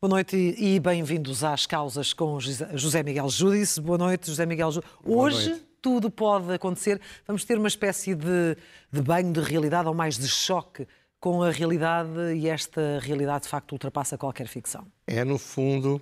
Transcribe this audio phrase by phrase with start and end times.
[0.00, 3.80] Boa noite e bem-vindos às causas com José Miguel Júdice.
[3.80, 4.92] Boa noite, José Miguel Júdice.
[5.04, 5.66] Hoje noite.
[5.82, 7.00] tudo pode acontecer.
[7.26, 8.56] Vamos ter uma espécie de,
[8.92, 10.86] de banho de realidade ou mais de choque
[11.18, 14.86] com a realidade e esta realidade de facto ultrapassa qualquer ficção.
[15.04, 16.00] É, no fundo,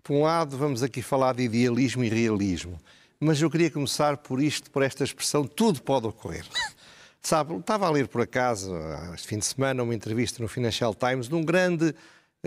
[0.00, 2.78] por um lado, vamos aqui falar de idealismo e realismo,
[3.18, 6.46] mas eu queria começar por isto, por esta expressão: tudo pode ocorrer.
[7.20, 8.72] Sabe, estava a ler por acaso,
[9.12, 11.92] este fim de semana, uma entrevista no Financial Times de um grande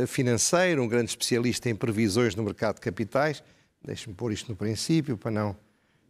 [0.08, 3.44] financeiro, um grande especialista em previsões no mercado de capitais.
[3.84, 5.56] Deixe-me pôr isto no princípio para não.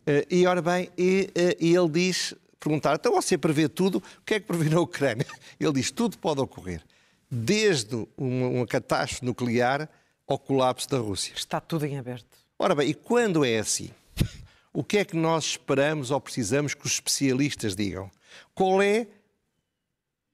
[0.06, 4.22] Eh, e ora bem, e, eh, e ele diz: perguntar, então você prevê tudo, o
[4.26, 5.26] que é que prevê na Ucrânia?
[5.60, 6.82] Ele diz: tudo pode ocorrer,
[7.30, 9.90] desde uma, uma catástrofe nuclear
[10.28, 11.34] ao colapso da Rússia.
[11.36, 12.38] Está tudo em aberto.
[12.58, 13.90] Ora bem, e quando é assim?
[14.74, 18.10] O que é que nós esperamos ou precisamos que os especialistas digam?
[18.56, 19.06] Qual é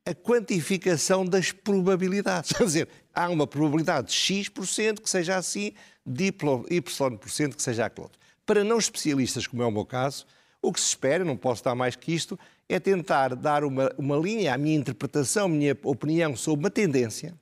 [0.08, 2.54] a quantificação das probabilidades?
[2.58, 5.74] Quer dizer, há uma probabilidade de X% que seja assim,
[6.06, 8.20] de Y% que seja aquele outro.
[8.46, 10.26] Para não especialistas, como é o meu caso,
[10.62, 14.16] o que se espera, não posso dar mais que isto, é tentar dar uma, uma
[14.16, 17.34] linha, a minha interpretação, a minha opinião sobre uma tendência,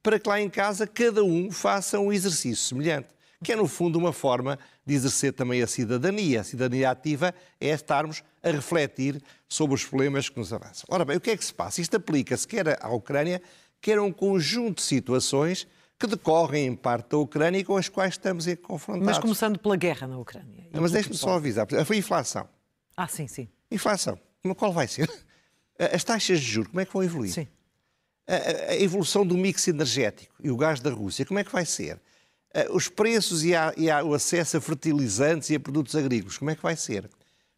[0.00, 3.08] para que lá em casa cada um faça um exercício semelhante,
[3.44, 6.40] que é no fundo uma forma de exercer também a cidadania.
[6.40, 10.86] A cidadania ativa é estarmos a refletir sobre os problemas que nos avançam.
[10.88, 11.80] Ora bem, o que é que se passa?
[11.80, 13.40] Isto aplica-se quer à Ucrânia,
[13.80, 17.88] quer a um conjunto de situações que decorrem em parte da Ucrânia e com as
[17.88, 19.06] quais estamos confrontados.
[19.06, 20.66] Mas começando pela guerra na Ucrânia.
[20.72, 22.48] Mas deixe-me só avisar, a inflação.
[22.96, 23.48] Ah, sim, sim.
[23.70, 24.18] Inflação,
[24.56, 25.08] qual vai ser?
[25.78, 27.32] As taxas de juros, como é que vão evoluir?
[27.32, 27.48] Sim.
[28.26, 31.66] A, a evolução do mix energético e o gás da Rússia, como é que vai
[31.66, 32.00] ser?
[32.70, 36.50] Os preços e, a, e a, o acesso a fertilizantes e a produtos agrícolas, como
[36.50, 37.10] é que vai ser?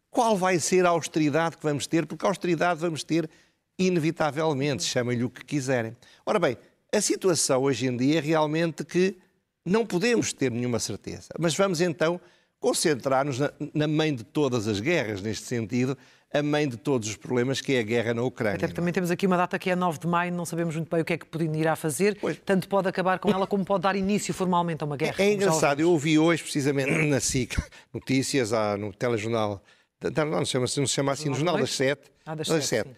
[0.09, 2.05] Qual vai ser a austeridade que vamos ter?
[2.05, 3.29] Porque a austeridade vamos ter
[3.77, 5.95] inevitavelmente, chamem-lhe o que quiserem.
[6.25, 6.57] Ora bem,
[6.91, 9.17] a situação hoje em dia é realmente que
[9.63, 11.27] não podemos ter nenhuma certeza.
[11.37, 12.19] Mas vamos então
[12.59, 15.97] concentrar-nos na, na, mãe de todas as guerras, neste sentido,
[16.37, 18.57] a mãe de todos os problemas, que é a guerra na Ucrânia.
[18.57, 21.01] Até também temos aqui uma data que é 9 de maio, não sabemos muito bem
[21.01, 22.39] o que é que Putin irá fazer, pois.
[22.45, 25.15] tanto pode acabar com ela como pode dar início formalmente a uma guerra.
[25.19, 27.57] É, é engraçado, eu ouvi hoje, precisamente na SIC,
[27.93, 29.61] notícias, no telejornal,
[30.01, 32.65] não, não, se chama, não se chama assim, no Jornal das Sete, ah, das, das
[32.65, 32.95] Sete, uh,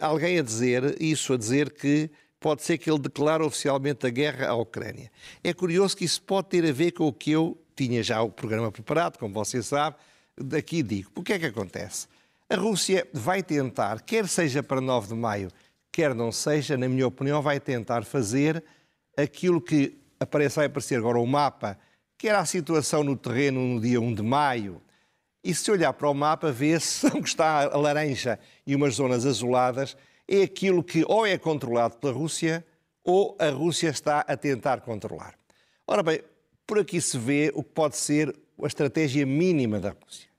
[0.00, 4.48] alguém a dizer isso, a dizer que pode ser que ele declare oficialmente a guerra
[4.48, 5.10] à Ucrânia.
[5.44, 8.30] É curioso que isso pode ter a ver com o que eu tinha já o
[8.30, 9.96] programa preparado, como você sabe,
[10.36, 11.10] daqui digo.
[11.14, 12.08] O que é que acontece?
[12.52, 15.52] A Rússia vai tentar, quer seja para 9 de maio,
[15.92, 18.64] quer não seja, na minha opinião, vai tentar fazer
[19.16, 21.78] aquilo que aparece, vai aparecer agora o mapa,
[22.18, 24.82] que era a situação no terreno no dia 1 de maio.
[25.44, 28.36] E se olhar para o mapa, vê-se que está a laranja
[28.66, 29.96] e umas zonas azuladas,
[30.26, 32.66] é aquilo que ou é controlado pela Rússia
[33.04, 35.36] ou a Rússia está a tentar controlar.
[35.86, 36.20] Ora bem,
[36.66, 40.29] por aqui se vê o que pode ser a estratégia mínima da Rússia.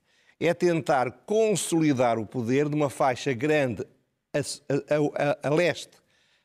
[0.44, 3.86] É tentar consolidar o poder de uma faixa grande
[4.34, 5.96] a, a, a, a leste,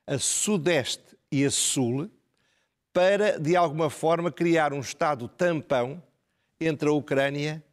[0.06, 2.08] a sudeste e a sul,
[2.94, 6.02] para, de alguma forma, criar um Estado tampão
[6.62, 7.64] entre a Ucrânia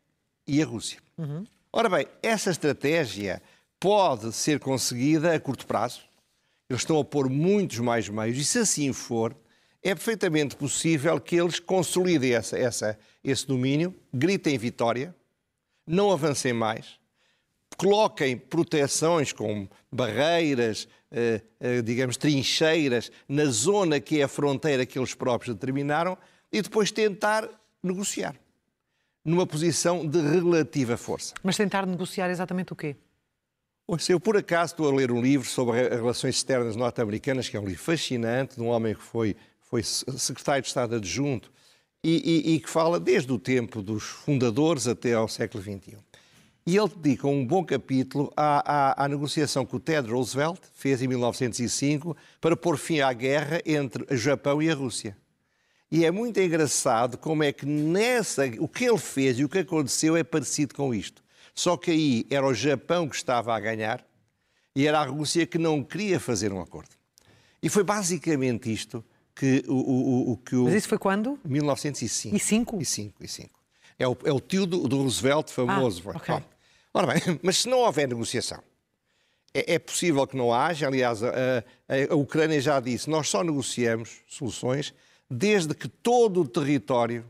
[0.46, 0.98] e a Rússia.
[1.18, 1.44] Uhum.
[1.70, 3.42] Ora bem, essa estratégia
[3.78, 6.04] pode ser conseguida a curto prazo.
[6.70, 9.36] Eles estão a pôr muitos mais meios, e se assim for,
[9.82, 15.14] é perfeitamente possível que eles consolidem essa, essa, esse domínio, gritem vitória,
[15.86, 16.98] não avancem mais,
[17.76, 24.98] coloquem proteções com barreiras, eh, eh, digamos, trincheiras, na zona que é a fronteira que
[24.98, 26.16] eles próprios determinaram
[26.52, 27.48] e depois tentar
[27.82, 28.34] negociar
[29.24, 31.34] numa posição de relativa força.
[31.42, 32.96] Mas tentar negociar exatamente o quê?
[34.08, 37.60] Eu por acaso estou a ler um livro sobre as relações externas norte-americanas, que é
[37.60, 41.52] um livro fascinante, de um homem que foi, foi secretário de Estado adjunto
[42.04, 45.96] e, e, e, que fala desde o tempo dos fundadores até ao século XXI.
[46.66, 51.00] E ele dedica um bom capítulo à, à, à negociação que o Ted Roosevelt fez
[51.00, 55.16] em 1905 para pôr fim à guerra entre o Japão e a Rússia.
[55.90, 59.58] E é muito engraçado como é que nessa, o que ele fez e o que
[59.58, 61.22] aconteceu é parecido com isto.
[61.54, 64.04] Só que aí era o Japão que estava a ganhar
[64.76, 66.90] e era a Rússia que não queria fazer um acordo.
[67.62, 69.02] E foi basicamente isto
[69.34, 70.64] que o, o, o que o...
[70.64, 71.38] Mas isso foi quando?
[71.44, 72.36] 1905.
[72.36, 72.80] E cinco?
[72.80, 73.60] E cinco, e cinco.
[73.98, 76.02] É o, é o tio do, do Roosevelt famoso.
[76.10, 76.44] Ah, okay.
[76.92, 78.62] ora bem, mas se não houver negociação,
[79.52, 80.86] é, é possível que não haja.
[80.86, 84.94] Aliás, a, a, a Ucrânia já disse, nós só negociamos soluções
[85.30, 87.24] desde que todo o território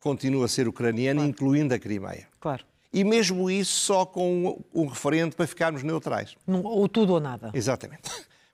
[0.00, 1.30] continua a ser ucraniano, claro.
[1.30, 2.28] incluindo a Crimeia.
[2.40, 2.64] Claro
[2.94, 6.36] e mesmo isso só com um, referente para ficarmos neutrais.
[6.46, 7.50] ou tudo ou nada.
[7.52, 8.08] Exatamente.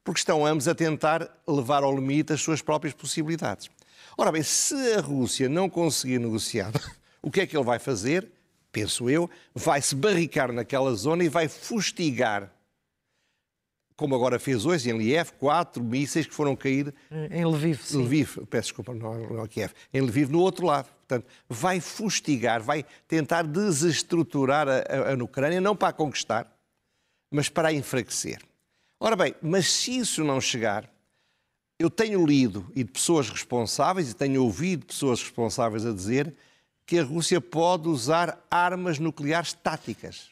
[0.05, 3.69] Porque estão ambos a tentar levar ao limite as suas próprias possibilidades.
[4.17, 6.73] Ora bem, se a Rússia não conseguir negociar,
[7.23, 8.31] o que é que ele vai fazer?
[8.73, 12.50] Penso eu, vai se barricar naquela zona e vai fustigar
[14.00, 16.94] como agora fez hoje em Liev, quatro mísseis que foram cair
[17.31, 17.82] em Lviv.
[17.82, 17.99] Sim.
[17.99, 20.88] Lviv, peço desculpa, não, não é Kiev, em Lviv, no outro lado.
[21.06, 26.50] Portanto, vai fustigar, vai tentar desestruturar a, a, a Ucrânia, não para a conquistar,
[27.31, 28.41] mas para a enfraquecer.
[29.02, 30.87] Ora bem, mas se isso não chegar,
[31.79, 36.35] eu tenho lido e de pessoas responsáveis e tenho ouvido pessoas responsáveis a dizer
[36.85, 40.29] que a Rússia pode usar armas nucleares táticas,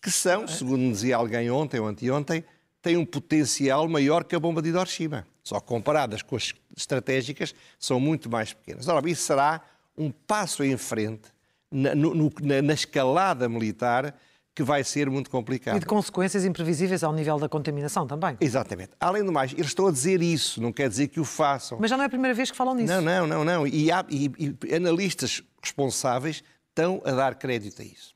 [0.00, 2.44] que são, segundo dizia alguém ontem ou anteontem,
[2.80, 5.26] têm um potencial maior que a bomba de Hiroshima.
[5.42, 8.86] Só comparadas com as estratégicas, são muito mais pequenas.
[8.86, 9.60] Ora, isso será
[9.98, 11.28] um passo em frente
[11.68, 14.14] na, no, na, na escalada militar
[14.60, 15.78] que vai ser muito complicado.
[15.78, 18.36] E de consequências imprevisíveis ao nível da contaminação também.
[18.38, 18.90] Exatamente.
[19.00, 21.78] Além do mais, eles estão a dizer isso, não quer dizer que o façam.
[21.80, 22.92] Mas já não é a primeira vez que falam nisso.
[22.92, 23.66] Não, não, não, não.
[23.66, 28.14] E, há, e, e analistas responsáveis estão a dar crédito a isso.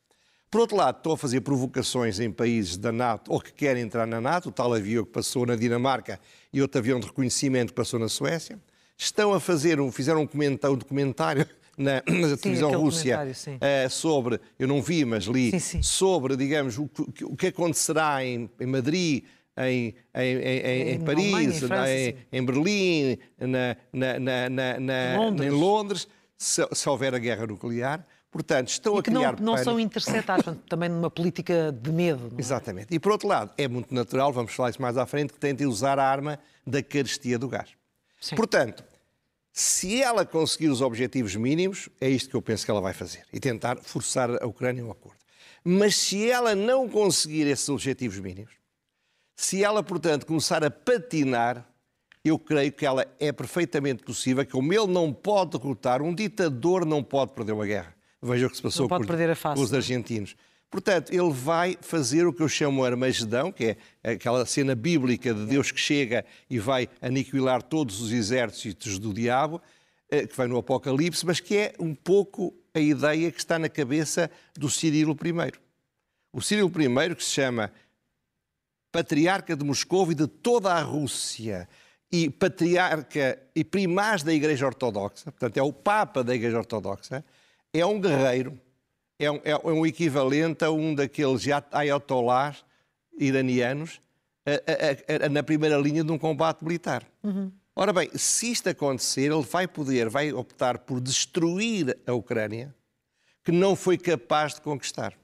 [0.50, 4.06] Por outro lado, estão a fazer provocações em países da NATO ou que querem entrar
[4.06, 6.20] na NATO, o tal avião que passou na Dinamarca
[6.52, 8.58] e outro avião de reconhecimento que passou na Suécia.
[8.99, 11.47] Estão a fazer, um, fizeram um, comentário, um documentário
[11.79, 16.79] na, na sim, televisão Rússia uh, sobre, eu não vi, mas li, sim, sobre, digamos,
[16.79, 16.88] o,
[17.23, 19.25] o que acontecerá em, em Madrid,
[19.56, 25.47] em, em, em, em, Paris, Alemanha, França, em, Berlim, na, na, na, Londres.
[25.47, 28.05] em Londres, se, se houver a guerra nuclear.
[28.31, 32.32] Portanto, estão e a criar não, não são interceptados, também numa política de medo.
[32.37, 32.41] É?
[32.41, 32.93] Exatamente.
[32.93, 35.69] E por outro lado, é muito natural, vamos falar isso mais à frente, que tentem
[35.69, 37.69] usar a arma da carestia do gás.
[38.21, 38.35] Sim.
[38.35, 38.82] Portanto,
[39.56, 43.24] se ela conseguir os objetivos mínimos, é isto que eu penso que ela vai fazer
[43.32, 45.20] e tentar forçar a Ucrânia a um acordo.
[45.62, 48.50] Mas se ela não conseguir esses objetivos mínimos,
[49.36, 51.64] se ela, portanto, começar a patinar,
[52.24, 57.00] eu creio que ela é perfeitamente possível, como ele não pode derrotar, um ditador não
[57.00, 57.94] pode perder uma guerra.
[58.20, 60.34] Veja o que se passou com, com, os argentinos.
[60.75, 65.47] Portanto, ele vai fazer o que eu chamo Armagedão, que é aquela cena bíblica de
[65.47, 69.62] Deus que chega e vai aniquilar todos os exércitos do diabo,
[70.11, 73.69] eh, que vai no Apocalipse, mas que é um pouco a ideia que está na
[73.69, 74.29] cabeça
[74.59, 75.53] do Cirilo I.
[76.32, 77.71] O Cirilo I, que se chama
[78.91, 81.69] Patriarca de Moscou e de toda a Rússia,
[82.11, 87.25] e patriarca e primaz da Igreja Ortodoxa, portanto é o Papa da Igreja Ortodoxa,
[87.73, 88.61] é um guerreiro,
[89.19, 92.64] é um, é um equivalente a um daqueles ayatollahs
[93.19, 94.00] iranianos
[94.46, 97.06] a, a, a, na primeira linha de um combate militar.
[97.22, 97.50] Uhum.
[97.76, 102.75] Ora bem, se isto acontecer, ele vai poder, vai optar por destruir a Ucrânia,
[103.43, 105.14] que não foi capaz de conquistar.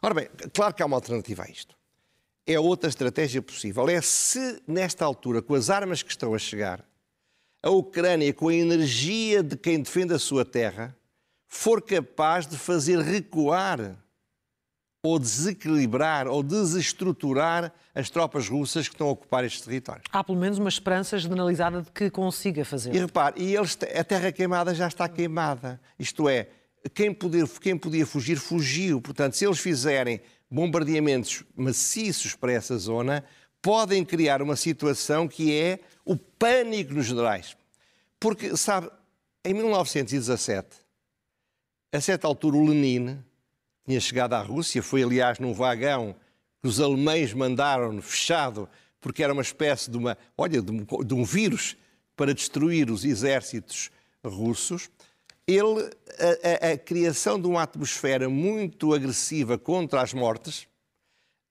[0.00, 1.76] Ora bem, claro que há uma alternativa a isto.
[2.46, 3.88] É outra estratégia possível.
[3.88, 6.84] É se, nesta altura, com as armas que estão a chegar,
[7.62, 10.96] a Ucrânia, com a energia de quem defende a sua terra,
[11.56, 13.96] for capaz de fazer recuar
[15.02, 20.04] ou desequilibrar ou desestruturar as tropas russas que estão a ocupar estes territórios.
[20.12, 22.94] Há pelo menos uma esperança generalizada de que consiga fazer.
[22.94, 25.80] E repare, e eles, a terra queimada já está queimada.
[25.98, 26.48] Isto é,
[26.94, 29.00] quem, poder, quem podia fugir, fugiu.
[29.00, 30.20] Portanto, se eles fizerem
[30.50, 33.24] bombardeamentos maciços para essa zona,
[33.62, 37.56] podem criar uma situação que é o pânico nos generais.
[38.20, 38.90] Porque, sabe,
[39.44, 40.85] em 1917,
[41.96, 43.18] a certa altura, o Lenin
[43.86, 46.14] tinha chegado à Rússia, foi aliás num vagão
[46.60, 48.68] que os alemães mandaram fechado,
[49.00, 51.76] porque era uma espécie de, uma, olha, de, um, de um vírus
[52.16, 53.90] para destruir os exércitos
[54.24, 54.90] russos.
[55.46, 60.66] Ele, a, a, a, criação de uma atmosfera muito agressiva contra as mortes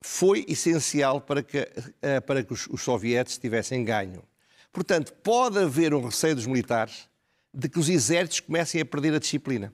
[0.04, 1.66] foi essencial para que,
[2.28, 4.22] para que os, os soviéticos tivessem ganho.
[4.74, 7.08] Portanto, pode haver um receio dos militares
[7.54, 9.74] de que os exércitos comecem a perder a disciplina.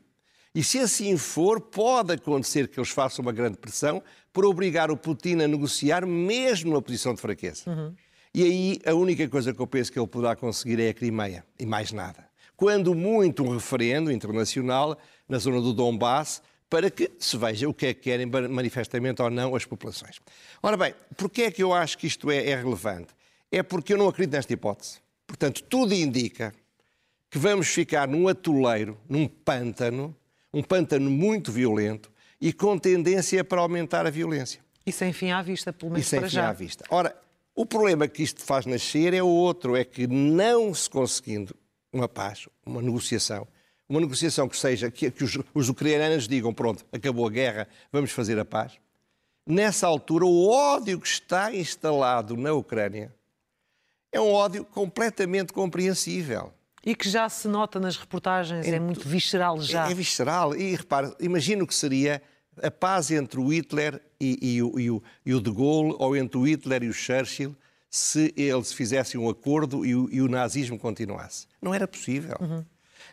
[0.53, 4.03] E se assim for, pode acontecer que eles façam uma grande pressão
[4.33, 7.69] para obrigar o Putin a negociar mesmo na posição de fraqueza.
[7.69, 7.93] Uhum.
[8.33, 11.45] E aí a única coisa que eu penso que ele poderá conseguir é a Crimeia,
[11.59, 12.29] e mais nada.
[12.55, 17.87] Quando muito um referendo internacional na zona do Donbass, para que se veja o que
[17.87, 20.19] é que querem manifestamente ou não as populações.
[20.63, 23.09] Ora bem, porquê é que eu acho que isto é, é relevante?
[23.51, 24.99] É porque eu não acredito nesta hipótese.
[25.27, 26.53] Portanto, tudo indica
[27.29, 30.15] que vamos ficar num atoleiro, num pântano,
[30.53, 34.61] um pântano muito violento e com tendência para aumentar a violência.
[34.85, 36.49] E sem fim à vista, pelo menos e sem para fim já.
[36.49, 36.85] à vista.
[36.89, 37.15] Ora,
[37.55, 41.55] o problema que isto faz nascer é o outro, é que não se conseguindo
[41.93, 43.47] uma paz, uma negociação,
[43.87, 48.11] uma negociação que seja, que, que os, os ucranianos digam, pronto, acabou a guerra, vamos
[48.11, 48.73] fazer a paz.
[49.45, 53.13] Nessa altura, o ódio que está instalado na Ucrânia
[54.11, 56.53] É um ódio completamente compreensível.
[56.83, 59.87] E que já se nota nas reportagens, é, é muito visceral já.
[59.87, 60.55] É, é visceral.
[60.55, 62.21] E repare, imagino que seria
[62.61, 66.15] a paz entre o Hitler e, e, o, e, o, e, o, de Gaulle, ou
[66.15, 67.55] entre o Hitler e o Churchill,
[67.89, 71.45] se eles fizessem um acordo e o, o nazismo continuasse.
[71.61, 72.35] Não era possível.
[72.39, 72.65] Uhum.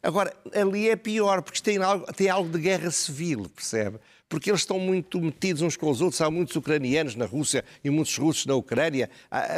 [0.02, 3.98] Agora, ali é pior, porque tem algo, tem algo de guerra civil, percebe?
[4.28, 6.20] Porque eles estão muito metidos uns com os outros.
[6.20, 9.08] Há muitos ucranianos na Rússia e muitos russos na Ucrânia.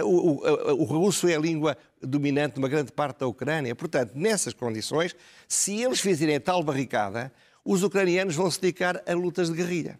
[0.05, 3.75] O, o, o russo é a língua dominante de uma grande parte da Ucrânia.
[3.75, 5.15] Portanto, nessas condições,
[5.47, 7.33] se eles fizerem tal barricada,
[7.65, 9.99] os ucranianos vão se dedicar a lutas de guerrilha.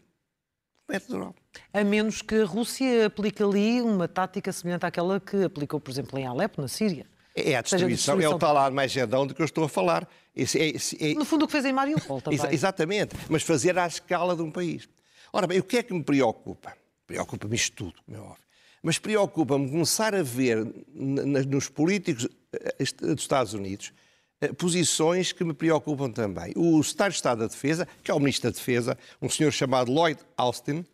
[0.93, 1.81] É.
[1.81, 6.19] A menos que a Rússia aplique ali uma tática semelhante àquela que aplicou, por exemplo,
[6.19, 7.07] em Alepo, na Síria.
[7.35, 8.33] É a distribuição, destruição...
[8.33, 10.09] é o tal Armagedão de que eu estou a falar.
[10.35, 11.15] Esse, é, esse, é...
[11.15, 12.41] No fundo, o que fez em Mariupol também.
[12.41, 14.89] Ex exatamente, mas fazer à escala de um país.
[15.33, 16.77] Ora bem, o que é que me preocupa?
[17.07, 18.50] Preocupa-me isto tudo, como é óbvio.
[18.83, 23.93] Mas preocupa-me começar a ver nos políticos eh, dos Estados Unidos
[24.41, 26.53] eh, posições que me preocupam também.
[26.57, 29.93] O Secretário de Estado da Defesa, que é o Ministro da Defesa, um senhor chamado
[29.93, 30.85] Lloyd Austin,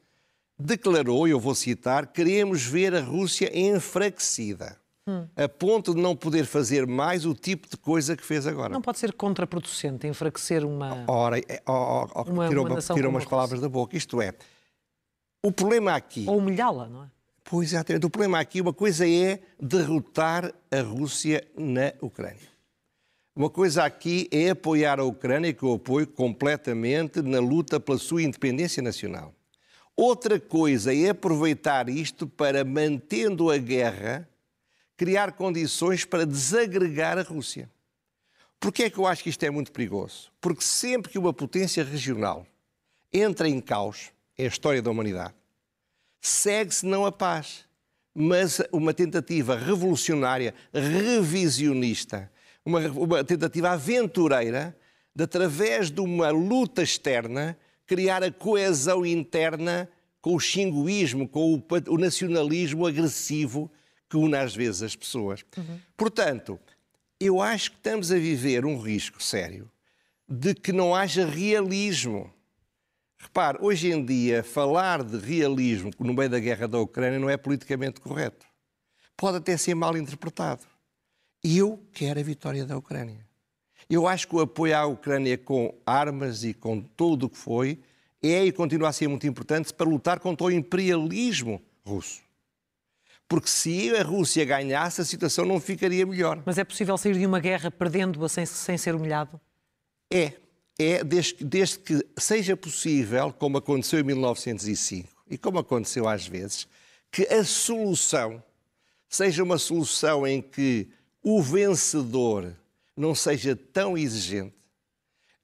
[0.59, 4.77] declarou, e eu vou citar, queremos ver a Rússia enfraquecida.
[5.09, 5.29] Hum.
[5.37, 8.73] A ponto de não poder fazer mais o tipo de coisa que fez agora.
[8.73, 11.05] Não pode ser contraproducente, enfraquecer uma.
[11.07, 13.97] Ora, é, oh, oh, uma, tirou, uma tirou umas palavras da boca.
[13.97, 14.35] Isto é,
[15.45, 16.25] o problema aqui.
[16.27, 17.11] Ou humilhá-la, não é?
[17.49, 18.05] Pois, exatamente.
[18.05, 22.49] O problema aqui, uma coisa é derrotar a Rússia na Ucrânia.
[23.37, 28.23] Uma coisa aqui é apoiar a Ucrânia, que eu apoio completamente na luta pela sua
[28.23, 29.33] independência nacional.
[29.95, 34.29] Outra coisa é aproveitar isto para, mantendo a guerra,
[34.97, 37.71] criar condições para desagregar a Rússia.
[38.59, 40.33] Porquê é que eu acho que isto é muito perigoso?
[40.41, 42.45] Porque sempre que uma potência regional
[43.13, 45.35] entra em caos, é a história da humanidade,
[46.27, 47.65] segue-se não a paz,
[48.15, 52.31] mas uma tentativa revolucionária, revisionista,
[52.65, 54.77] uma, uma tentativa aventureira
[55.15, 57.57] de, através de uma luta externa,
[57.87, 59.89] criar a coesão interna
[60.21, 63.71] com o xinguísmo, com o, o nacionalismo agressivo
[64.09, 65.45] que une às vezes as pessoas.
[65.57, 65.79] Uhum.
[65.97, 66.59] Portanto,
[67.21, 69.71] eu acho que estamos a viver um risco sério
[70.29, 72.33] de que não haja realismo.
[73.27, 77.37] Repare, hoje em dia, falar de realismo no meio da guerra da Ucrânia não é
[77.37, 78.47] politicamente correto.
[79.17, 80.63] Pode até ser mal interpretado.
[81.43, 83.27] Eu quero a vitória da Ucrânia.
[83.91, 87.81] Eu acho que o apoio à Ucrânia com armas e com tudo o que foi
[88.23, 92.23] é e continua a ser muito importante para lutar contra o imperialismo russo.
[93.29, 96.41] Porque se a Rússia ganhasse, a situação não ficaria melhor.
[96.47, 99.41] Mas é possível sair de uma guerra perdendo-a sem, sem ser humilhado?
[100.13, 100.46] É.
[100.79, 106.69] É desde, desde que seja possível, como aconteceu em 1905 e como aconteceu às vezes,
[107.11, 108.43] que a solução
[109.09, 110.89] seja uma solução em que
[111.23, 112.55] o vencedor
[112.97, 114.55] não seja tão exigente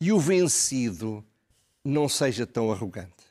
[0.00, 1.24] e o vencido
[1.84, 3.22] não seja tão arrogante.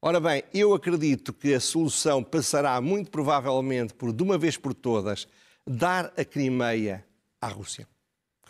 [0.00, 4.74] Ora bem, eu acredito que a solução passará muito provavelmente por, de uma vez por
[4.74, 5.28] todas,
[5.66, 7.06] dar a Crimeia
[7.40, 7.86] à Rússia,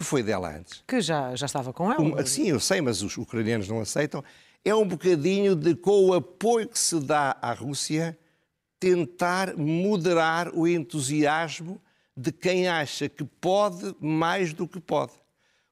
[0.03, 0.83] que foi dela antes.
[0.87, 2.03] Que já, já estava com ela.
[2.03, 4.23] Um, sim, eu sei, mas os ucranianos não aceitam.
[4.65, 8.19] É um bocadinho de, com o apoio que se dá à Rússia,
[8.79, 11.81] tentar moderar o entusiasmo
[12.17, 15.13] de quem acha que pode mais do que pode.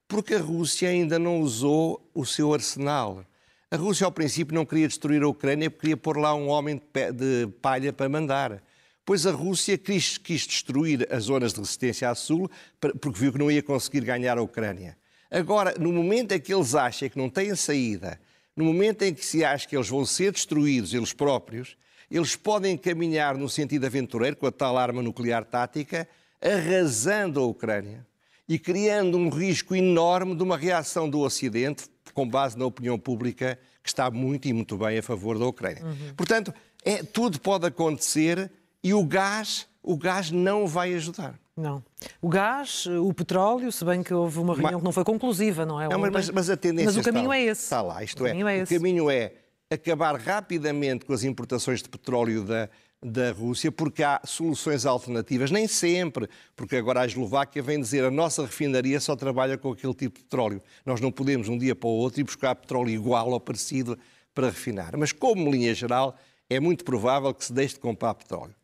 [0.08, 3.24] Porque a Rússia ainda não usou o seu arsenal.
[3.70, 6.80] A Rússia, ao princípio, não queria destruir a Ucrânia porque queria pôr lá um homem
[7.14, 8.62] de palha para mandar.
[9.10, 12.48] Pois a Rússia quis, quis destruir as zonas de resistência a sul
[12.80, 14.96] porque viu que não ia conseguir ganhar a Ucrânia.
[15.28, 18.20] Agora, no momento em que eles acham que não têm saída,
[18.54, 21.76] no momento em que se acha que eles vão ser destruídos eles próprios,
[22.08, 26.06] eles podem caminhar no sentido aventureiro com a tal arma nuclear tática,
[26.40, 28.06] arrasando a Ucrânia
[28.48, 33.58] e criando um risco enorme de uma reação do Ocidente com base na opinião pública
[33.82, 35.84] que está muito e muito bem a favor da Ucrânia.
[35.84, 36.14] Uhum.
[36.16, 38.48] Portanto, é, tudo pode acontecer
[38.82, 41.38] e o gás, o gás não vai ajudar.
[41.56, 41.84] Não.
[42.22, 45.66] O gás, o petróleo, se bem que houve uma reunião mas, que não foi conclusiva,
[45.66, 45.88] não é?
[45.88, 47.62] Não, mas, mas, a tendência mas o caminho está, é esse.
[47.62, 48.58] Está lá, isto o é.
[48.58, 49.34] É o caminho é
[49.70, 52.68] acabar rapidamente com as importações de petróleo da,
[53.02, 58.10] da Rússia, porque há soluções alternativas, nem sempre, porque agora a Eslováquia vem dizer a
[58.10, 60.62] nossa refinaria só trabalha com aquele tipo de petróleo.
[60.84, 63.98] Nós não podemos um dia para o outro ir buscar petróleo igual ou parecido
[64.34, 64.96] para refinar.
[64.96, 66.16] Mas, como linha geral,
[66.48, 68.54] é muito provável que se deixe de comprar petróleo.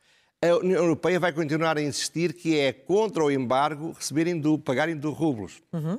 [0.43, 4.97] A União Europeia vai continuar a insistir que é contra o embargo receberem do, pagarem
[4.97, 5.62] do rublos.
[5.73, 5.99] Uhum.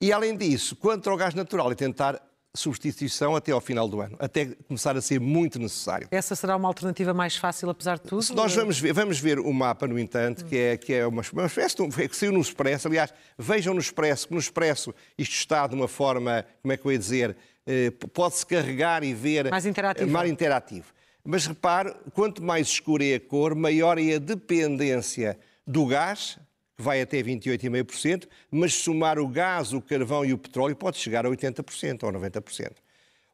[0.00, 2.20] E, além disso, quanto ao gás natural, e tentar
[2.56, 6.06] substituição até ao final do ano, até começar a ser muito necessário.
[6.10, 8.22] Essa será uma alternativa mais fácil, apesar de tudo?
[8.22, 11.22] Se nós vamos ver, vamos ver o mapa, no entanto, que é, que é uma,
[11.32, 15.34] uma espécie de, que saiu no Expresso, aliás, vejam no Expresso, que no Expresso isto
[15.34, 19.50] está de uma forma, como é que eu ia dizer, eh, pode-se carregar e ver...
[19.50, 20.10] Mais interativo.
[20.10, 20.86] Mais interativo.
[21.24, 26.38] Mas repare, quanto mais escura é a cor, maior é a dependência do gás,
[26.76, 31.24] que vai até 28,5%, mas somar o gás, o carvão e o petróleo pode chegar
[31.24, 32.72] a 80% ou 90%.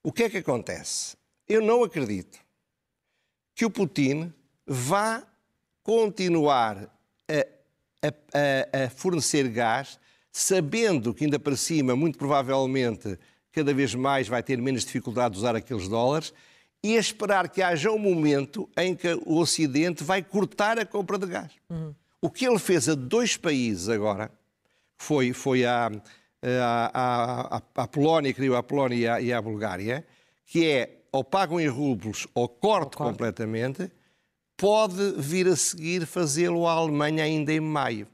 [0.03, 1.17] O que é que acontece?
[1.49, 2.39] Eu não acredito
[3.55, 4.33] que o Putin
[4.65, 5.27] vá
[5.83, 6.97] continuar
[7.29, 9.99] a, a, a, fornecer gás,
[10.31, 13.19] sabendo que ainda para cima, muito provavelmente,
[13.51, 16.33] cada vez mais vai ter menos dificuldade de usar aqueles dólares,
[16.83, 21.19] e a esperar que haja um momento em que o Ocidente vai cortar a compra
[21.19, 21.53] de gás.
[21.69, 21.95] Uhum.
[22.23, 24.31] O que ele fez a dois países agora,
[24.99, 25.63] foi, foi
[27.91, 30.07] Polónia, criou a Polónia e a, Bulgária,
[30.47, 33.91] que é ou pagam em rublos ou corte completamente,
[34.57, 38.07] pode vir a seguir fazê-lo a Alemanha ainda em maio.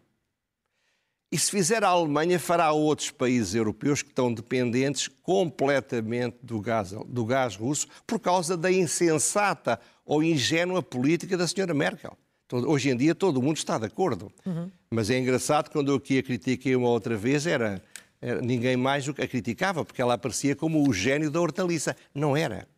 [1.30, 6.92] E se fizer a Alemanha, fará outros países europeus que estão dependentes completamente do gás,
[6.92, 12.16] do gás russo por causa da insensata ou ingênua política da senhora Merkel.
[12.52, 14.30] Hoje em dia todo mundo está de acordo.
[14.44, 14.70] Uhum.
[14.88, 17.82] Mas é engraçado, quando eu aqui a critiquei uma outra vez, era,
[18.20, 21.96] era ninguém mais a criticava, porque ela aparecia como o gênio da hortaliça.
[22.14, 22.68] Não era.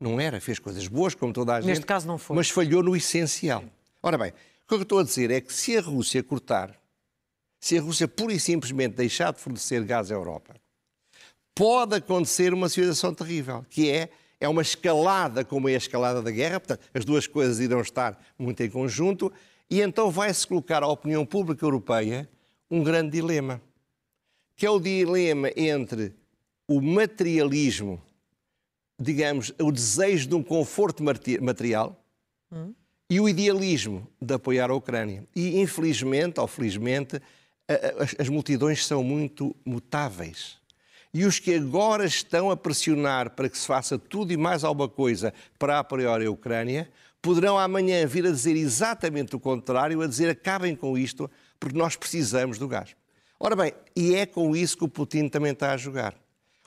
[0.00, 0.40] Não era.
[0.40, 1.68] Fez coisas boas, como toda a gente.
[1.68, 2.34] Neste caso não foi.
[2.34, 3.62] Mas falhou no essencial.
[4.02, 4.30] Ora bem,
[4.64, 6.74] o que eu estou a dizer é que se a Rússia cortar,
[7.62, 10.56] se a Rússia pura e simplesmente deixar de fornecer gás à Europa,
[11.54, 16.32] pode acontecer uma situação terrível, que é é uma escalada como é a escalada da
[16.32, 19.32] guerra, portanto, as duas coisas irão estar muito em conjunto,
[19.70, 22.28] e então vai-se colocar à opinião pública europeia
[22.68, 23.62] um grande dilema,
[24.56, 26.12] que é o dilema entre
[26.66, 28.02] o materialismo,
[29.00, 31.04] digamos, o desejo de um conforto
[31.40, 32.04] material,
[32.50, 32.74] hum.
[33.08, 35.24] e o idealismo de apoiar a Ucrânia.
[35.36, 37.20] E, infelizmente, ou felizmente,
[37.98, 40.58] as, as multidões são muito mutáveis.
[41.14, 44.88] E os que agora estão a pressionar para que se faça tudo e mais alguma
[44.88, 50.30] coisa para apoiar a Ucrânia, poderão amanhã vir a dizer exatamente o contrário, a dizer
[50.30, 51.30] acabem com isto,
[51.60, 52.96] porque nós precisamos do gás.
[53.38, 56.14] Ora bem, e é com isso que o Putin também está a jogar.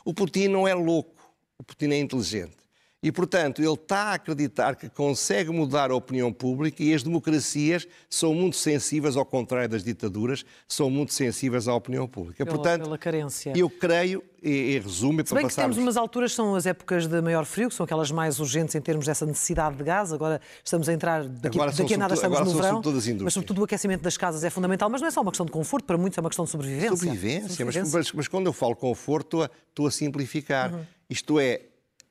[0.03, 2.64] O Putin não é louco, o Putin é inteligente.
[3.05, 7.87] E, portanto, ele está a acreditar que consegue mudar a opinião pública e as democracias
[8.09, 12.43] são muito sensíveis, ao contrário das ditaduras, são muito sensíveis à opinião pública.
[12.43, 13.53] Pela, portanto, pela carência.
[13.55, 15.53] eu creio, e, e resumo, para passarmos...
[15.53, 18.73] que temos umas alturas, são as épocas de maior frio, que são aquelas mais urgentes
[18.73, 20.11] em termos dessa necessidade de gás.
[20.11, 22.81] Agora estamos a entrar, daqui, agora daqui a nada estamos no verão,
[23.21, 25.51] mas sobretudo o aquecimento das casas é fundamental, mas não é só uma questão de
[25.51, 26.89] conforto, para muitos é uma questão de sobrevivência.
[26.89, 27.99] Sobrevivência, sobrevivência.
[27.99, 30.73] Mas, mas, quando eu falo conforto, estou a, estou a simplificar.
[30.73, 30.85] Uhum.
[31.07, 31.61] Isto é,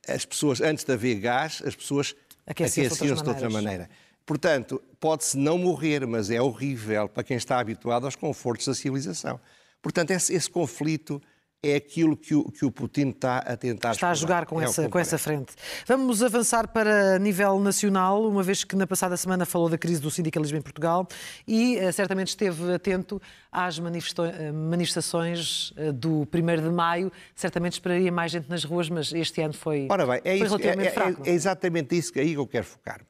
[0.08, 2.14] as pessoas, antes de haver gás, as pessoas
[2.46, 3.88] aqueciam-se de outra maneira.
[4.26, 9.38] Portanto, pode-se não morrer, mas é horrível para quem está habituado aos confortos da civilização.
[9.82, 11.20] Portanto, esse, esse conflito
[11.64, 14.64] é aquilo que o, que o Putin está a tentar Está a jogar com, é
[14.64, 15.54] essa, com essa frente.
[15.86, 20.10] Vamos avançar para nível nacional, uma vez que na passada semana falou da crise do
[20.10, 21.06] sindicalismo em Portugal
[21.46, 27.10] e uh, certamente esteve atento às eh, manifestações uh, do 1 de maio.
[27.34, 30.86] Certamente esperaria mais gente nas ruas, mas este ano foi, Ora bem, é isso, relativamente
[30.86, 31.22] é, é, fraco.
[31.24, 33.00] É, é exatamente isso que aí que eu quero focar.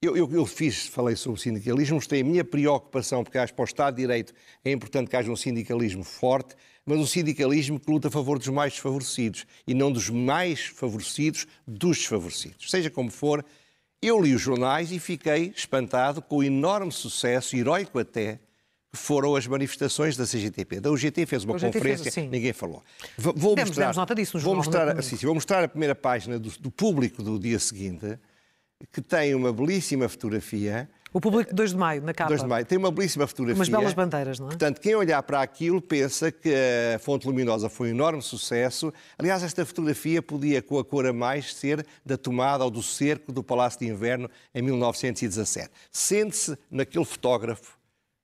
[0.00, 3.56] Eu, eu, eu, fiz, falei sobre o sindicalismo, mostrei a minha preocupação, porque acho que
[3.56, 4.32] para o Estado de Direito
[4.64, 6.54] é importante que haja um sindicalismo forte,
[6.88, 11.46] mas um sindicalismo que luta a favor dos mais desfavorecidos e não dos mais favorecidos
[11.66, 12.70] dos desfavorecidos.
[12.70, 13.44] Seja como for,
[14.00, 18.40] eu li os jornais e fiquei espantado com o enorme sucesso, heroico até,
[18.90, 20.80] que foram as manifestações da CGTP.
[20.80, 22.82] Da UGT fez uma conferência, fez, ninguém falou.
[23.18, 25.94] Vou demos, mostrar, demos nota disso no vou mostrar, sim, sim, vou mostrar a primeira
[25.94, 28.18] página do, do público do dia seguinte,
[28.90, 30.88] que tem uma belíssima fotografia.
[31.12, 32.28] O público de 2 de maio, na capa.
[32.28, 33.58] 2 de maio, tem uma belíssima fotografia.
[33.58, 34.50] Umas belas bandeiras, não é?
[34.50, 36.52] Portanto, quem olhar para aquilo pensa que
[36.94, 38.92] a Fonte Luminosa foi um enorme sucesso.
[39.18, 43.32] Aliás, esta fotografia podia, com a cor a mais, ser da tomada ou do cerco
[43.32, 45.70] do Palácio de Inverno em 1917.
[45.90, 47.78] Sente-se naquele fotógrafo,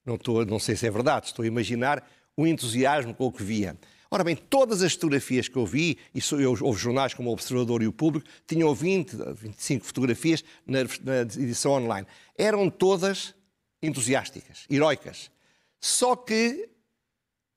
[0.04, 3.42] não, estou, não sei se é verdade, estou a imaginar o entusiasmo com o que
[3.42, 3.76] via.
[4.14, 7.82] Ora bem, todas as fotografias que eu vi, e eu, houve jornais como o Observador
[7.82, 12.06] e o Público, tinham 20, 25 fotografias na, na edição online.
[12.38, 13.34] Eram todas
[13.82, 15.32] entusiásticas, heroicas.
[15.80, 16.68] Só que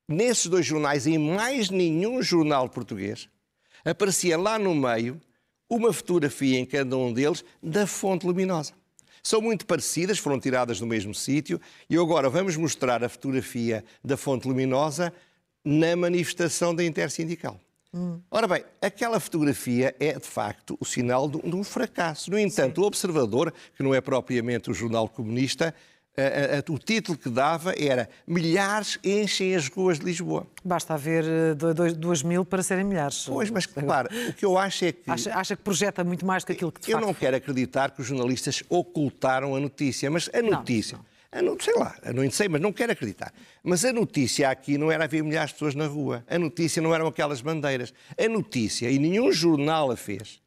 [0.09, 3.29] nesses dois jornais, em mais nenhum jornal português,
[3.85, 5.21] aparecia lá no meio
[5.69, 8.73] uma fotografia em cada um deles da fonte luminosa.
[9.21, 14.17] São muito parecidas, foram tiradas do mesmo sítio, e agora vamos mostrar a fotografia da
[14.17, 15.13] fonte luminosa
[15.67, 17.59] na manifestação da Intersindical.
[17.93, 18.21] Hum.
[18.31, 22.31] Ora bem, aquela fotografia é de facto o sinal de, um fracasso.
[22.31, 22.81] No entanto, Sim.
[22.81, 25.75] o Observador, que não é propriamente o jornal comunista,
[26.17, 30.47] a, a, o título que dava era Milhares enchem as ruas de Lisboa.
[30.63, 33.25] Basta haver uh, dois mil para serem milhares.
[33.25, 35.11] Pois, mas claro, o que eu acho é que.
[35.11, 37.07] Acha, acha que projeta muito mais do que aquilo que de Eu facto...
[37.07, 40.97] não quero acreditar que os jornalistas ocultaram a notícia, mas a notícia.
[40.97, 41.16] Não, não.
[41.59, 43.33] Sei lá, não sei, mas não quero acreditar.
[43.63, 46.25] Mas a notícia aqui não era haver milhares de pessoas na rua.
[46.29, 47.93] A notícia não eram aquelas bandeiras.
[48.17, 50.41] A notícia, e nenhum jornal a fez,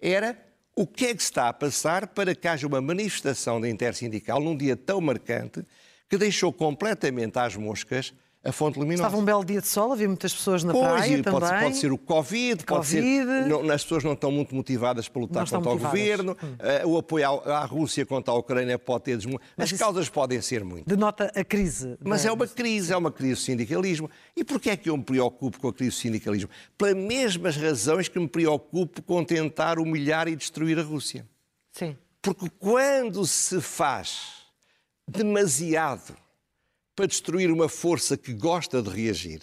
[0.00, 0.36] era
[0.76, 4.56] o que é que está a passar para que haja uma manifestação da intersindical num
[4.56, 5.64] dia tão marcante
[6.08, 8.12] que deixou completamente às moscas
[8.44, 9.04] a fonte luminosa.
[9.04, 11.62] Estava um belo dia de sol, havia muitas pessoas na pois, praia pode, também.
[11.62, 13.24] Pode ser o Covid, pode ser...
[13.46, 16.86] Não, as pessoas não estão muito motivadas para lutar contra o governo, hum.
[16.86, 19.16] uh, o apoio à, à, Rússia contra a Ucrânia pode ter...
[19.16, 19.40] Desmo...
[19.56, 20.84] As causas podem ser muitas.
[20.86, 21.96] Denota a crise.
[22.04, 24.10] Mas é uma crise, é uma crise do sindicalismo.
[24.36, 26.50] E porquê é que eu me preocupo com a crise do sindicalismo?
[26.76, 31.26] Pelas mesmas razões que me preocupo com tentar humilhar e destruir a Rússia.
[31.72, 31.96] Sim.
[32.20, 34.44] Porque quando se faz
[35.08, 36.23] demasiado
[36.94, 39.42] para destruir uma força que gosta de reagir.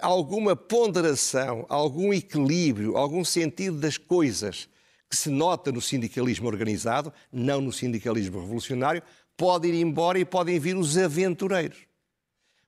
[0.00, 4.68] Alguma ponderação, algum equilíbrio, algum sentido das coisas
[5.08, 9.02] que se nota no sindicalismo organizado, não no sindicalismo revolucionário,
[9.36, 11.78] pode ir embora e podem vir os aventureiros.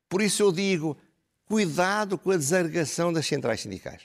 [0.08, 0.96] Por isso eu digo,
[1.46, 4.02] cuidado com a desagregação das centrais sindicais.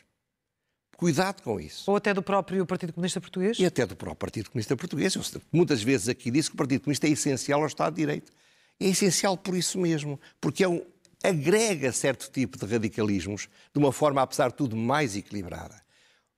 [0.95, 1.89] Cuidado com isso.
[1.89, 3.57] Ou até do próprio Partido Comunista Português?
[3.59, 5.15] E até do próprio Partido Comunista Português.
[5.15, 8.31] Eu muitas vezes aqui disse que o Partido Comunista é essencial ao Estado de Direito
[8.79, 10.81] é essencial por isso mesmo, porque é um,
[11.23, 15.81] agrega certo tipo de radicalismos de uma forma, apesar de tudo, mais equilibrada.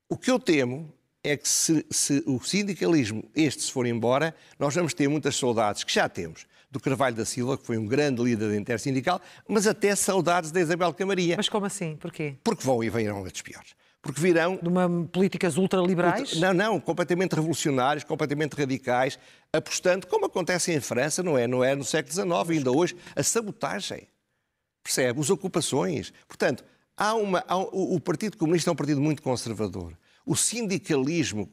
[0.09, 0.91] O que eu temo
[1.23, 5.83] é que se, se, o sindicalismo, este, se for embora, nós vamos ter muitas saudades,
[5.83, 9.67] que já temos, do Carvalho da Silva, que foi um grande líder da intersindical, mas
[9.67, 11.35] até saudades da Isabel Camaria.
[11.37, 11.95] Mas como assim?
[11.97, 12.37] Porquê?
[12.43, 14.57] Porque vão e virão outros piores porque virão...
[14.61, 16.39] De uma políticas ultraliberais?
[16.39, 19.19] Não, não, completamente revolucionários, completamente radicais,
[19.53, 21.47] apostando, como acontece em França, não é?
[21.47, 24.07] Não é no século XIX, ainda hoje, a sabotagem.
[24.83, 25.19] Percebe?
[25.19, 26.11] As ocupações.
[26.27, 26.63] Portanto,
[26.97, 29.93] há uma, há, o, o Partido Comunista é um partido muito conservador.
[30.25, 31.49] O sindicalismo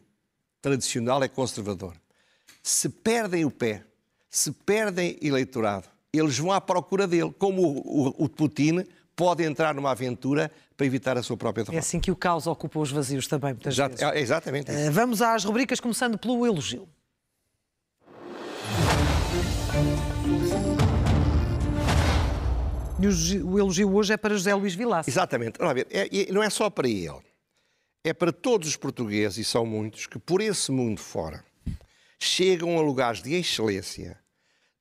[0.63, 1.95] tradicional é conservador.
[2.63, 3.85] Se perdem o pé,
[4.31, 8.85] se perdem eleitorado, eles vão à procura dele, como o, o, o Putin
[9.15, 11.77] pode entrar numa aventura para evitar a sua própria derrota.
[11.77, 14.15] É assim que o caos ocupa os vazios também, muitas Exato, vezes.
[14.15, 14.89] É exatamente isso.
[14.89, 16.89] Uh, vamos às rubricas, começando pelo elogio.
[23.45, 25.11] o elogio hoje é para José Luís Vilaça.
[25.11, 25.61] Exatamente.
[25.61, 27.11] Olha, é, não é só para ele.
[28.05, 31.45] É para todos os portugueses, e são muitos, que por esse mundo fora
[32.21, 34.17] chegam a lugares de excelência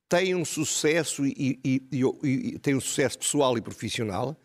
[0.08, 4.36] tem um sucesso e, e, e, e, tem um sucesso pessoal e profissional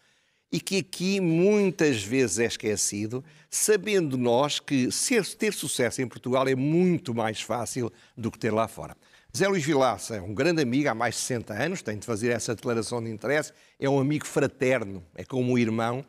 [0.53, 6.47] e que aqui muitas vezes é esquecido, sabendo nós que ser, ter sucesso em Portugal
[6.47, 8.95] é muito mais fácil do que ter lá fora.
[9.35, 12.29] Zé Luís Vilaça é um grande amigo há mais de 60 anos, tem de fazer
[12.29, 16.05] essa declaração de interesse, é um amigo fraterno, é como um irmão.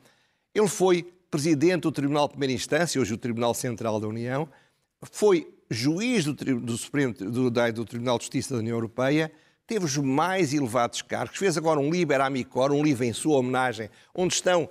[0.55, 4.47] Ele foi presidente do Tribunal de Primeira Instância, hoje o Tribunal Central da União,
[5.11, 9.33] foi juiz do, do, do, do Tribunal de Justiça da União Europeia,
[9.67, 13.89] teve os mais elevados cargos, fez agora um Liber Amicor, um livro em sua homenagem,
[14.15, 14.69] onde estão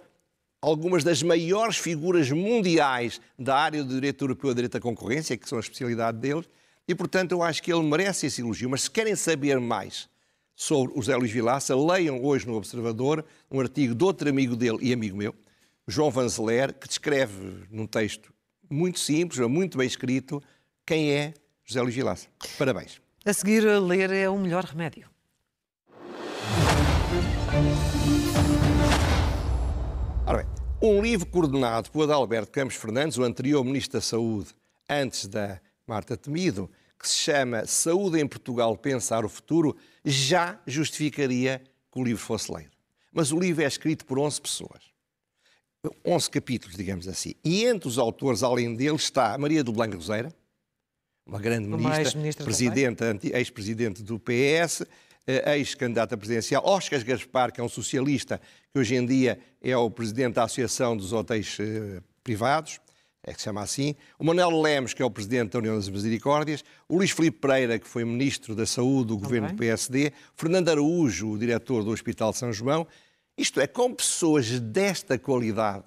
[0.61, 5.47] algumas das maiores figuras mundiais da área do direito europeu e direito da concorrência, que
[5.47, 6.47] são a especialidade deles,
[6.87, 8.69] e portanto eu acho que ele merece esse elogio.
[8.69, 10.07] Mas se querem saber mais
[10.55, 14.77] sobre o José Luís Vilaça, leiam hoje no Observador um artigo de outro amigo dele
[14.81, 15.35] e amigo meu,
[15.87, 18.33] João Vanzeler, que descreve num texto
[18.69, 20.41] muito simples, muito bem escrito,
[20.85, 21.33] quem é
[21.65, 22.27] José Luís Vilaça.
[22.57, 23.02] Parabéns.
[23.25, 25.09] A seguir, a ler é o melhor remédio.
[30.25, 30.47] Ora bem,
[30.81, 34.49] um livro coordenado por Adalberto Campos Fernandes, o anterior Ministro da Saúde,
[34.89, 41.61] antes da Marta Temido, que se chama Saúde em Portugal, Pensar o Futuro, já justificaria
[41.93, 42.71] que o livro fosse lido.
[43.13, 44.91] Mas o livro é escrito por 11 pessoas.
[46.05, 47.35] 11 capítulos, digamos assim.
[47.41, 50.29] E entre os autores, além dele, está Maria do Blanco Roseira,
[51.25, 54.85] uma grande ministra, presidente, ex-presidente do PS,
[55.25, 59.89] eh, ex-candidata presidencial, Oscar Gaspar, que é um socialista, que hoje em dia é o
[59.89, 62.79] presidente da Associação dos Hotéis eh, Privados,
[63.25, 65.87] é que se chama assim, o Manuel Lemos, que é o presidente da União das
[65.87, 70.67] Misericórdias, o Luís Filipe Pereira, que foi ministro da Saúde do governo do PSD, Fernando
[70.67, 72.85] Araújo, o diretor do Hospital São João.
[73.37, 75.85] Isto é, com pessoas desta qualidade,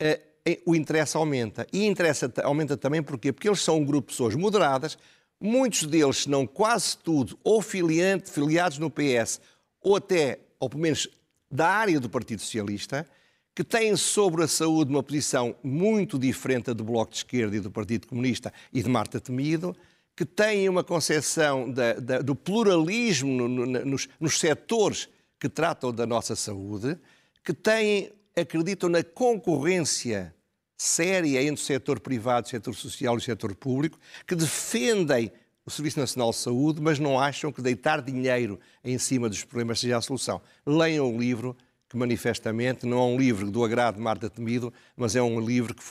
[0.00, 0.20] eh,
[0.64, 1.66] o interesse aumenta.
[1.72, 3.32] E interesse aumenta também porquê?
[3.32, 4.96] Porque eles são um grupo de pessoas moderadas,
[5.40, 9.40] muitos deles, se não quase tudo, ou filiante, filiados no PS,
[9.80, 11.08] ou até, ou pelo menos
[11.50, 13.06] da área do Partido Socialista,
[13.54, 17.70] que têm sobre a saúde uma posição muito diferente do Bloco de Esquerda e do
[17.70, 19.74] Partido Comunista e de Marta Temido,
[20.14, 25.08] que têm uma concepção da, da, do pluralismo no, no, nos, nos setores
[25.40, 26.98] que tratam da nossa saúde,
[27.42, 30.34] que têm, acreditam na concorrência
[30.76, 35.32] séria entre o setor privado, o setor social e o setor público, que defendem
[35.64, 39.80] o Serviço Nacional de Saúde, mas não acham que deitar dinheiro em cima dos problemas
[39.80, 40.40] seja a solução.
[40.64, 41.56] Leiam o livro,
[41.88, 45.74] que manifestamente não é um livro do agrado de Marta Temido, mas é um livro
[45.74, 45.82] que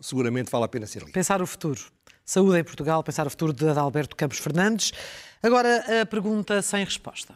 [0.00, 1.12] seguramente vale a pena ser lido.
[1.12, 1.80] Pensar o futuro.
[2.24, 4.92] Saúde em Portugal, pensar o futuro de Adalberto Campos Fernandes.
[5.42, 7.34] Agora a pergunta sem resposta.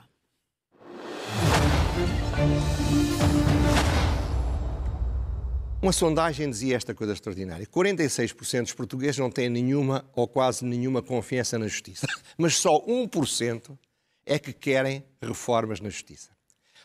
[5.82, 11.02] Uma sondagem dizia esta coisa extraordinária: 46% dos portugueses não têm nenhuma ou quase nenhuma
[11.02, 12.06] confiança na justiça,
[12.38, 13.76] mas só 1%
[14.24, 16.30] é que querem reformas na justiça.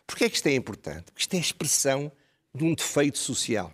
[0.08, 1.12] Porquê é que isto é importante?
[1.12, 2.12] Porque isto é a expressão
[2.56, 3.72] de um defeito social.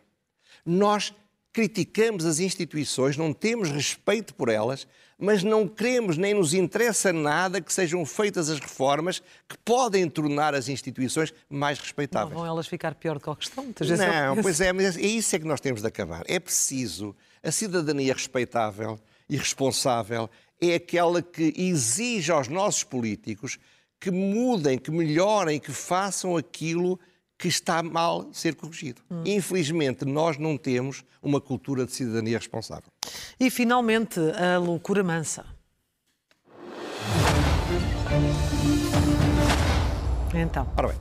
[0.65, 1.13] Nós
[1.53, 4.85] criticamos as instituições, não temos respeito por elas,
[5.23, 10.53] mas não queremos nem nos interessa nada que sejam feitas as reformas que podem tornar
[10.53, 12.33] as instituições mais respeitáveis.
[12.33, 13.63] Não vão elas ficar pior do que a questão?
[13.63, 16.23] Não, pois é, mas é isso é que nós temos de acabar.
[16.27, 23.57] É preciso a cidadania respeitável e responsável é aquela que exige aos nossos políticos
[24.01, 27.03] que mudem, que melhorem, que façam aquilo que
[27.47, 29.01] está mal ser corrigido.
[29.09, 29.23] Hum.
[29.25, 32.89] Infelizmente, nós não temos uma cultura de cidadania responsável.
[33.39, 35.45] E, finalmente, a loucura mansa.
[40.33, 40.67] Então.
[40.75, 40.97] Ora bem,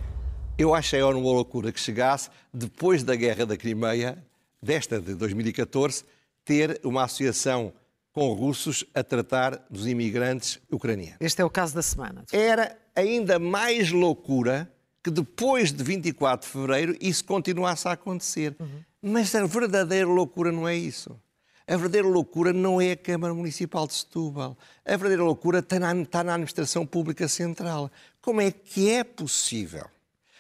[0.59, 4.23] eu achei uma loucura que chegasse, depois da guerra da Crimeia,
[4.63, 6.05] desta de 2014,
[6.45, 7.73] ter uma associação
[8.13, 11.17] com russos a tratar dos imigrantes ucranianos.
[11.19, 12.25] Este é o caso da semana.
[12.31, 14.71] Era ainda mais loucura
[15.03, 18.55] que depois de 24 de fevereiro isso continuasse a acontecer.
[18.61, 18.83] Uhum.
[19.03, 21.19] Mas a verdadeira loucura não é isso.
[21.67, 24.57] A verdadeira loucura não é a Câmara Municipal de Setúbal.
[24.85, 27.91] A verdadeira loucura está na, está na Administração Pública Central.
[28.21, 29.87] Como é que é possível,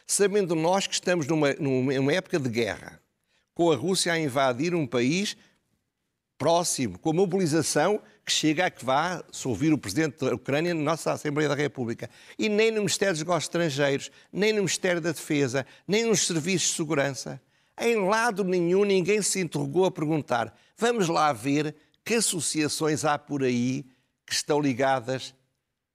[0.06, 3.00] sabendo nós que estamos numa, numa época de guerra,
[3.54, 5.36] com a Rússia a invadir um país
[6.38, 10.72] próximo, com a mobilização que chega a que vá se ouvir o Presidente da Ucrânia
[10.74, 12.08] na nossa Assembleia da República.
[12.38, 16.70] E nem no Ministério dos Negócios Estrangeiros, nem no Ministério da Defesa, nem nos Serviços
[16.70, 17.40] de Segurança.
[17.80, 23.44] Em lado nenhum ninguém se interrogou a perguntar vamos lá ver que associações há por
[23.44, 23.84] aí
[24.26, 25.32] que estão ligadas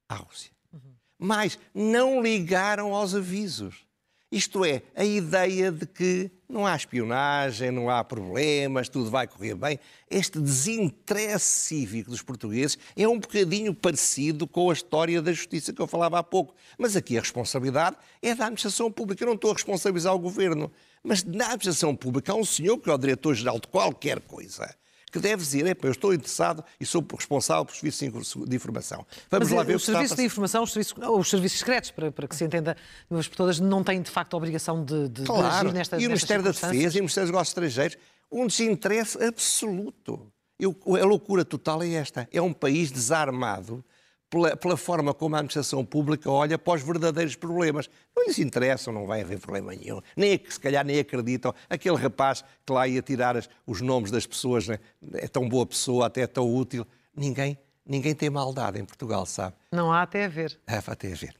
[0.08, 0.52] à Rússia.
[0.72, 0.94] Uhum.
[1.20, 3.86] Mas não ligaram aos avisos.
[4.30, 9.56] Isto é, a ideia de que não há espionagem, não há problemas, tudo vai correr
[9.56, 9.80] bem.
[10.10, 15.82] Este desinteresse cívico dos portugueses é um bocadinho parecido com a história da justiça que
[15.82, 16.54] eu falava há pouco.
[16.78, 19.24] Mas aqui a responsabilidade é da administração pública.
[19.24, 20.70] Eu não estou a responsabilizar o governo.
[21.02, 24.76] Mas na administração pública há um senhor que é o diretor-geral de qualquer coisa
[25.12, 29.06] que deve dizer, é, eu estou interessado e sou responsável por serviços de informação.
[29.30, 32.12] Vamos Mas, lá ver o, o serviço de informação, os serviços, os serviços secretos, para,
[32.12, 32.76] para, que se entenda
[33.10, 35.44] por todas, não têm de facto a obrigação de, de, claro.
[35.44, 37.98] de agir nesta E o Ministério da Defesa e o Ministério dos Negócios Estrangeiros,
[38.32, 40.32] um desinteresse absoluto.
[40.60, 42.28] Eu, a loucura total é esta.
[42.32, 43.86] É um país desarmado
[44.30, 47.90] pela, pela, forma como a administração pública olha para os verdadeiros problemas.
[48.16, 50.02] Não lhes interessam, não vai haver problema nenhum.
[50.16, 51.54] Nem, se calhar nem acreditam.
[51.70, 54.80] Aquele rapaz que lá ia tirar as, os nomes das pessoas, né?
[55.14, 56.86] é tão boa pessoa, até é tão útil.
[57.16, 59.56] Ninguém, ninguém tem maldade em Portugal, sabe?
[59.72, 60.60] Não há até a ver.
[60.68, 61.36] Há até a ver.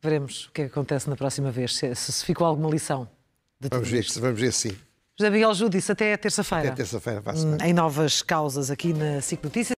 [0.00, 3.08] Veremos o que, é que acontece na próxima vez, se, se ficou alguma lição.
[3.60, 4.76] vamos, ver, vamos ver sim.
[5.18, 6.68] José Miguel Júdice, até terça-feira.
[6.68, 7.22] Até terça-feira,
[7.64, 9.74] Em novas causas aqui na SIC Notícias.